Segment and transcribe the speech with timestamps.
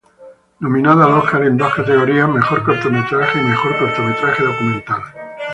[0.59, 5.01] Nominada al Oscar en dos categorías, mejor cortometraje y mejor cortometraje documental.